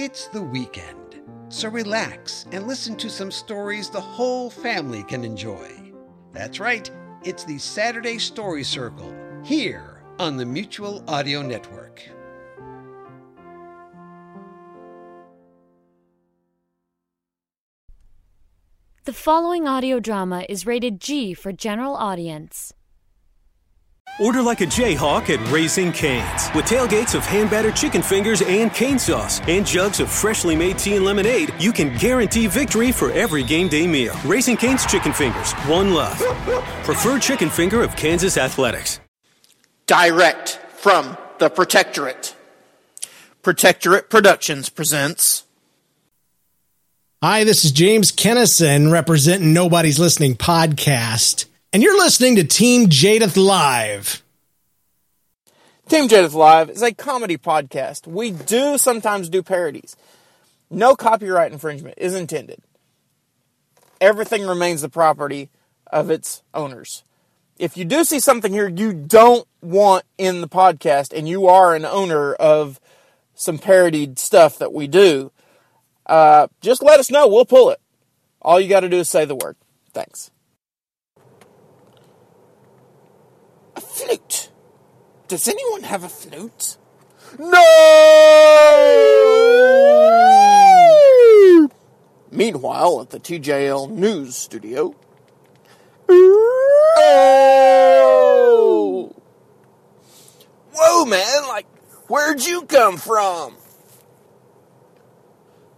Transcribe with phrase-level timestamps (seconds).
[0.00, 5.92] It's the weekend, so relax and listen to some stories the whole family can enjoy.
[6.32, 6.88] That's right,
[7.24, 12.08] it's the Saturday Story Circle here on the Mutual Audio Network.
[19.02, 22.72] The following audio drama is rated G for general audience.
[24.20, 26.48] Order like a Jayhawk at Raising Cane's.
[26.52, 30.76] With tailgates of hand battered chicken fingers and cane sauce and jugs of freshly made
[30.76, 34.16] tea and lemonade, you can guarantee victory for every game day meal.
[34.24, 36.18] Raising Cane's Chicken Fingers, one love.
[36.84, 38.98] Preferred chicken finger of Kansas Athletics.
[39.86, 42.34] Direct from the Protectorate.
[43.42, 45.44] Protectorate Productions presents.
[47.22, 53.36] Hi, this is James Kennison representing Nobody's Listening podcast, and you're listening to Team Jadeth
[53.36, 54.22] Live.
[55.88, 58.06] Team Jadeth Live is a comedy podcast.
[58.06, 59.96] We do sometimes do parodies.
[60.70, 62.62] No copyright infringement is intended.
[64.00, 65.50] Everything remains the property
[65.90, 67.04] of its owners.
[67.58, 71.74] If you do see something here you don't want in the podcast and you are
[71.74, 72.78] an owner of
[73.34, 75.32] some parodied stuff that we do,
[76.06, 77.26] uh, just let us know.
[77.26, 77.80] We'll pull it.
[78.40, 79.56] All you got to do is say the word.
[79.92, 80.30] Thanks.
[83.78, 84.50] A flute.
[85.28, 86.78] Does anyone have a flute?
[87.38, 87.54] No!
[92.32, 94.96] Meanwhile, at the TJL News Studio.
[96.08, 96.34] Oh!
[100.74, 101.46] Whoa, man!
[101.46, 101.68] Like,
[102.08, 103.54] where'd you come from?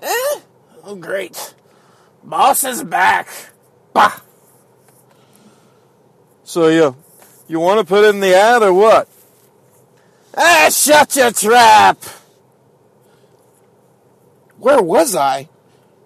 [0.00, 0.40] Eh?
[0.82, 1.54] Oh, great.
[2.24, 3.28] Boss is back.
[3.92, 4.22] Bah!
[6.42, 6.96] So, you,
[7.48, 9.08] you want to put in the ad or what?
[10.36, 12.02] Ah, shut your trap!
[14.58, 15.48] Where was I?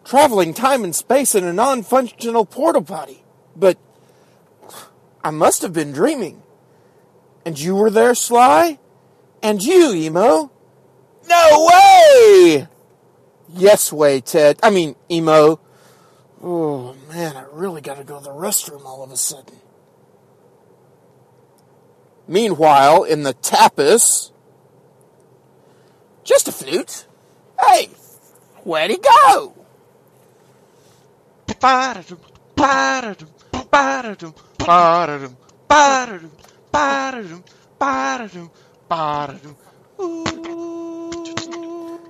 [0.04, 3.22] Traveling time and space in a non functional portal potty.
[3.54, 3.78] But
[5.22, 6.42] I must have been dreaming.
[7.44, 8.78] And you were there, Sly?
[9.42, 10.50] And you, Emo?
[11.28, 12.68] No way!
[13.48, 14.58] Yes way, Ted.
[14.62, 15.60] I mean, emo.
[16.42, 19.56] Oh, man, I really gotta go to the restroom all of a sudden.
[22.28, 24.30] Meanwhile, in the tapas,
[26.24, 27.06] just a flute.
[27.60, 27.90] Hey,
[28.64, 29.54] where'd he go?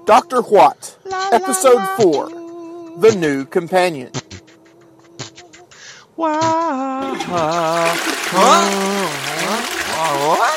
[0.07, 0.41] Dr.
[0.43, 0.99] What,
[1.33, 2.29] Episode 4
[3.01, 4.13] The New Companion.
[6.17, 7.15] Wow.
[10.09, 10.55] Huh?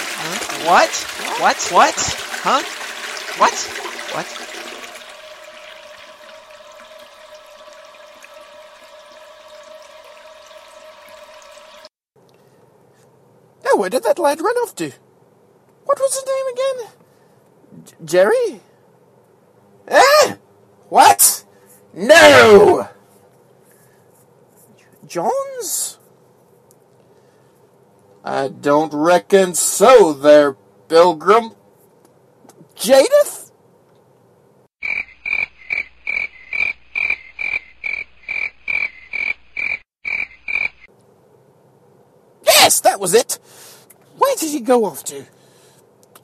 [0.67, 0.93] What?
[1.41, 1.41] What?
[1.41, 1.57] What?
[1.71, 1.95] What?
[2.43, 2.61] Huh?
[3.39, 3.53] What?
[4.13, 4.27] What?
[13.65, 14.91] Now, where did that lad run off to?
[15.85, 16.87] What was his name again?
[17.85, 18.61] J- Jerry?
[19.87, 20.35] Eh?
[20.89, 21.43] What?
[21.93, 22.87] No!
[25.07, 25.98] Jones?
[28.23, 30.53] I don't reckon so there,
[30.87, 31.51] Pilgrim.
[32.75, 33.51] Jadeth?
[42.45, 43.39] Yes, that was it.
[44.17, 45.25] Where did he go off to?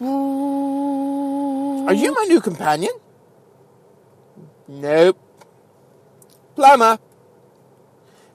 [0.01, 2.91] Are you my new companion?
[4.67, 5.17] Nope.
[6.55, 6.99] Plumber.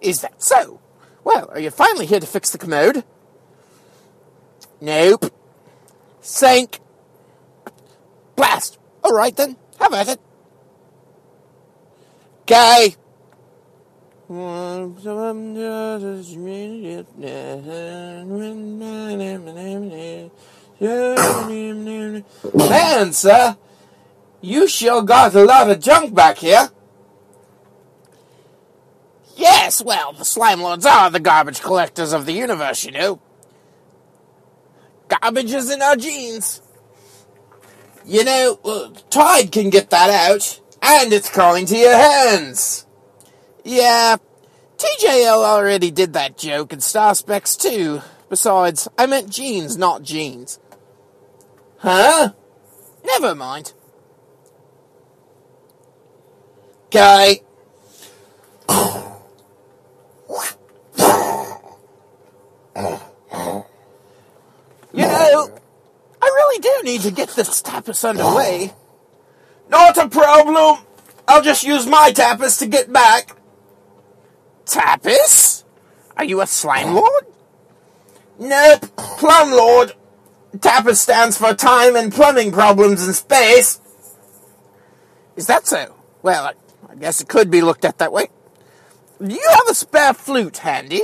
[0.01, 0.81] Is that so?
[1.25, 3.05] Well, are you finally here to fix the commode?
[4.81, 5.33] Nope.
[6.21, 6.81] Sink.
[8.37, 8.79] Blast.
[9.05, 9.57] All right then.
[9.79, 10.21] Have at it.
[12.47, 12.97] Guy.
[22.55, 23.57] Man, sir,
[24.41, 26.71] you sure got a lot of junk back here.
[29.37, 33.21] Yes, well, the Slime Lords are the garbage collectors of the universe, you know.
[35.21, 36.63] Garbage is in our genes.
[38.07, 42.87] You know, uh, Tide can get that out, and it's crawling to your hands.
[43.65, 44.17] Yeah,
[44.79, 48.01] TJL already did that joke in Star Specs too.
[48.31, 50.59] Besides, I meant genes, not jeans.
[51.79, 52.33] Huh?
[53.05, 53.75] Never mind.
[56.91, 57.41] Guy.
[64.93, 65.51] You know,
[66.21, 68.73] I really do need to get this tapas underway.
[68.73, 68.77] Oh.
[69.69, 70.85] Not a problem.
[71.29, 73.37] I'll just use my tapas to get back.
[74.65, 75.65] Tapas?
[76.17, 77.25] Are you a slime lord?
[78.39, 79.93] Nope, plum lord.
[80.57, 83.81] TAPAS stands for Time and Plumbing Problems in Space.
[85.37, 85.95] Is that so?
[86.23, 86.53] Well, I,
[86.91, 88.29] I guess it could be looked at that way.
[89.21, 91.03] Do you have a spare flute handy?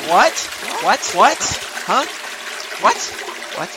[0.09, 0.35] What?
[0.83, 1.01] What?
[1.15, 1.37] What?
[1.85, 2.05] Huh?
[2.81, 2.97] What?
[3.57, 3.69] What?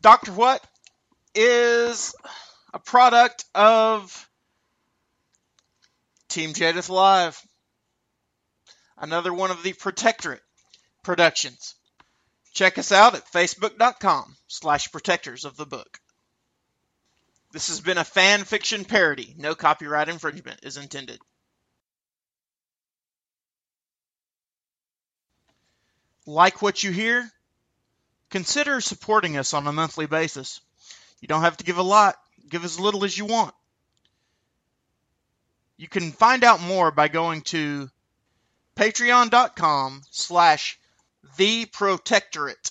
[0.00, 0.64] Doctor What
[1.34, 2.14] is
[2.72, 4.28] a product of
[6.28, 7.40] Team Jadeth Live.
[8.98, 10.42] Another one of the Protectorate
[11.02, 11.74] productions.
[12.56, 16.00] Check us out at facebook.com slash protectors of the book.
[17.52, 19.34] This has been a fan fiction parody.
[19.36, 21.20] No copyright infringement is intended.
[26.24, 27.30] Like what you hear?
[28.30, 30.62] Consider supporting us on a monthly basis.
[31.20, 32.16] You don't have to give a lot.
[32.48, 33.54] Give as little as you want.
[35.76, 37.90] You can find out more by going to
[38.76, 40.80] patreon.com slash
[41.36, 42.70] the protectorate.